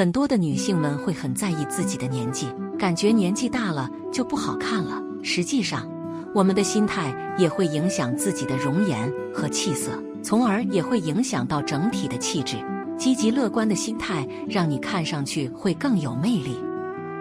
[0.00, 4.98] 很多的女性们会很在意自己的年纪，感觉年纪大了就不好看了。
[5.22, 5.86] 实际上，
[6.34, 9.90] 我们的心态也会影响自己的容颜和气色，
[10.22, 12.56] 从而也会影响到整体的气质。
[12.96, 16.58] 积极乐观的心态让你看上去会更有魅力。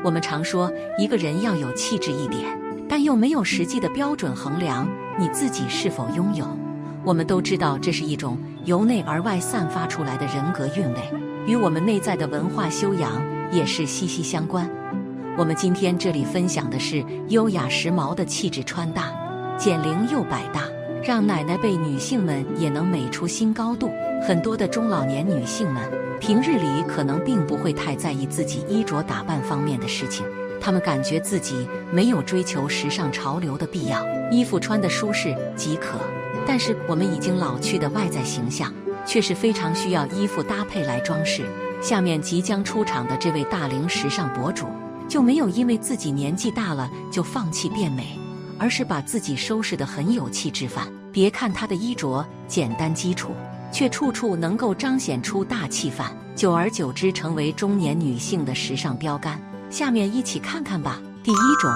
[0.01, 2.45] 我们常说一个人要有气质一点，
[2.87, 4.87] 但又没有实际的标准衡量
[5.19, 6.47] 你自己是否拥有。
[7.05, 10.99] 我们都知道这是一种由内而外散发出来的人格韵味，
[11.47, 13.21] 与我们内在的文化修养
[13.51, 14.69] 也是息息相关。
[15.37, 19.11] 我们今天这里分享的是优雅时髦的气质穿搭，
[19.57, 20.63] 减龄又百搭，
[21.01, 23.89] 让奶奶辈女性们也能美出新高度。
[24.21, 25.81] 很多的中老年女性们，
[26.19, 30.25] 平日里可能并不会太在意自己衣着打扮方面的事情，
[30.59, 35.97] 她们感觉自己没有追求时尚潮流的必要，衣服穿的舒适即可。
[36.49, 38.73] 但是我们已经老去的外在形象，
[39.05, 41.45] 却是非常需要衣服搭配来装饰。
[41.79, 44.65] 下面即将出场的这位大龄时尚博主，
[45.07, 48.17] 就没有因为自己年纪大了就放弃变美，
[48.57, 50.87] 而是把自己收拾得很有气质范。
[51.11, 53.29] 别看她的衣着简单基础。
[53.71, 59.39] 却处处能够彰显出大气范，久而久之成为中年女性的时尚标杆。
[59.69, 60.99] 下面一起看看吧。
[61.23, 61.71] 第一种，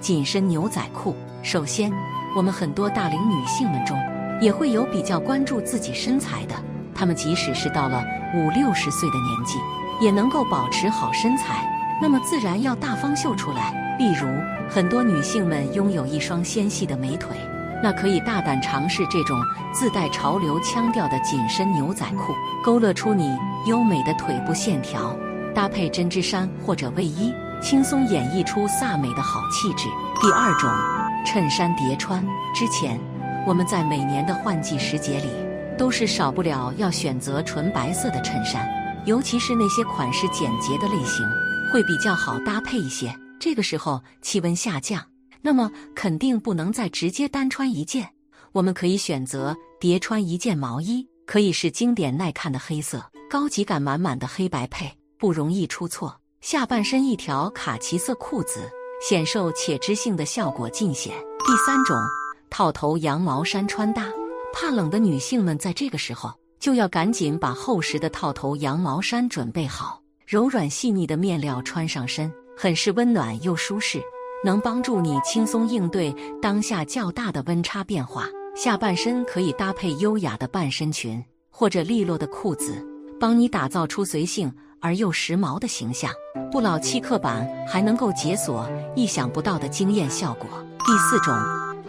[0.00, 1.14] 紧身牛仔裤。
[1.42, 1.92] 首先，
[2.34, 3.94] 我们很多大龄女性们中，
[4.40, 6.54] 也会有比较关注自己身材的，
[6.94, 8.04] 她们即使是到了
[8.34, 9.58] 五六十岁的年纪，
[10.00, 11.66] 也能够保持好身材，
[12.00, 13.96] 那么自然要大方秀出来。
[13.98, 14.26] 例如，
[14.68, 17.36] 很多女性们拥有一双纤细的美腿。
[17.82, 19.38] 那可以大胆尝试这种
[19.70, 22.32] 自带潮流腔调的紧身牛仔裤，
[22.64, 25.14] 勾勒出你优美的腿部线条，
[25.54, 29.86] 搭配针织衫或者卫衣，轻松演绎出飒美的好气质。
[30.18, 30.70] 第二种，
[31.26, 32.24] 衬衫叠穿。
[32.54, 32.98] 之前
[33.46, 35.28] 我们在每年的换季时节里，
[35.76, 38.66] 都是少不了要选择纯白色的衬衫，
[39.04, 41.22] 尤其是那些款式简洁的类型，
[41.70, 43.14] 会比较好搭配一些。
[43.38, 45.04] 这个时候气温下降。
[45.42, 48.08] 那么肯定不能再直接单穿一件，
[48.52, 56.18] 我们可以选择叠穿一件毛衣，可以是经典耐看的黑色，高级感满满的黑白配，不容易出错。
[56.40, 58.70] 下半身一条卡其色裤子，
[59.06, 61.12] 显瘦且知性的效果尽显。
[61.46, 61.94] 第三种，
[62.56, 64.06] 套头羊毛衫穿搭，
[64.52, 74.00] 怕冷的女性们在这个时候就要赶紧把厚实的套头羊毛衫准备好，柔软细腻的面料穿上身，很是温暖又舒适。
[74.44, 78.28] 能帮助你轻松应对当下较大的温差变化。
[78.54, 82.86] 下半身可以搭配优雅的半身裙或者利落的裤子，
[83.18, 86.08] 帮你打造出随性而又时髦的形象，
[86.52, 90.48] 不老气刻板，还能够解锁意想不到的惊艳效果。
[90.86, 91.34] 第四种，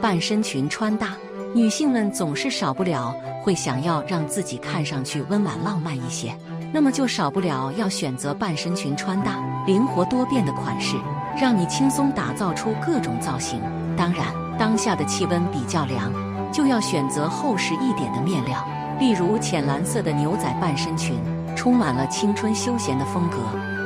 [0.06, 1.18] 半身裙穿搭，
[1.52, 3.12] 女性们总是少不了
[3.42, 6.38] 会想要让自己看上去温婉浪漫一些，
[6.72, 10.96] 那么就少不了要选择半身裙穿搭，灵活多变的款式。
[11.42, 13.60] 让你轻松打造出各种造型。
[13.98, 14.28] 当然，
[14.60, 16.14] 当下的气温比较凉，
[16.54, 18.64] 就要选择厚实一点的面料，
[19.00, 21.18] 例如浅蓝色的牛仔半身裙，
[21.56, 23.40] 充满了青春休闲的风格，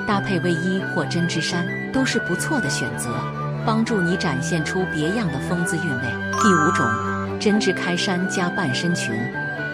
[0.06, 3.10] 搭配卫衣或针织衫都是不错的选择，
[3.66, 6.04] 帮助你展现出别样的风姿韵味。
[6.42, 9.14] 第五种，针织开衫加半身裙，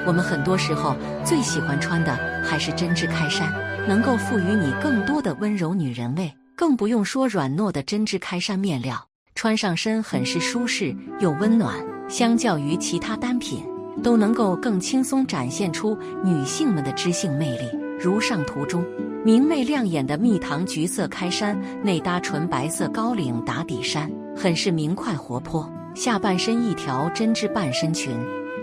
[0.06, 3.54] 我们很多时候最喜欢穿的还是针织开衫，
[3.88, 6.34] 能够赋予你更多的温柔女人味。
[6.58, 11.76] 更不用说软糯的针织开衫面料，穿上身很是舒适又温暖。
[12.08, 13.66] 相较于其他单品，
[14.02, 17.68] 都能够更轻松展现出女性们的知性魅力。
[18.00, 18.86] 如上图中
[19.26, 25.68] 明媚亮眼的蜜糖橘色开衫，内搭纯白色高领打底衫，很是明快活泼。
[25.96, 28.16] 下半身一条针织半身裙，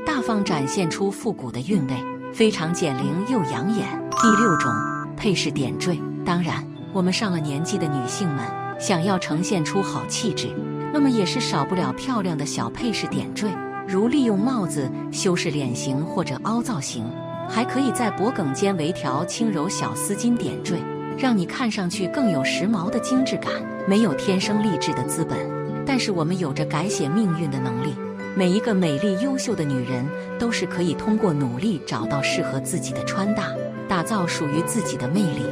[0.07, 1.97] 大方展现出复古的韵味，
[2.33, 3.89] 非常减龄又养眼。
[4.13, 4.73] 第六种
[5.17, 6.65] 配饰点缀，当然。
[6.93, 8.47] 我们上了年纪的女性们，
[8.79, 10.49] 想要呈现出好气质，
[10.93, 13.49] 那么也是少不了漂亮的小配饰点缀，
[13.89, 17.05] 如利用帽子修饰脸型或者凹造型，
[17.49, 20.77] 还可以在脖梗间围条轻柔小丝巾点缀，
[21.19, 23.53] 让你看上去更有时髦的精致感。
[23.87, 25.39] 没有天生丽质的资本，
[25.85, 27.95] 但是我们有着改写命运的能力。
[28.35, 30.07] 每一个美丽优秀的女人，
[30.39, 33.49] 都是可以通过努力找到适合自己的穿搭，
[33.89, 35.43] 打造属于自己的魅力。